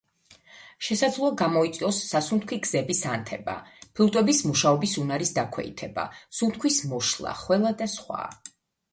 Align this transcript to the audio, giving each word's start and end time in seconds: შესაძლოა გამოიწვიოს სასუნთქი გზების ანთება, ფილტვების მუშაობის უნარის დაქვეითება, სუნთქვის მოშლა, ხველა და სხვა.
შესაძლოა 0.85 1.27
გამოიწვიოს 1.39 1.97
სასუნთქი 2.05 2.57
გზების 2.67 3.01
ანთება, 3.15 3.55
ფილტვების 3.99 4.39
მუშაობის 4.51 4.95
უნარის 5.01 5.33
დაქვეითება, 5.35 6.07
სუნთქვის 6.39 6.79
მოშლა, 6.95 7.35
ხველა 7.43 7.75
და 7.83 7.89
სხვა. 7.97 8.23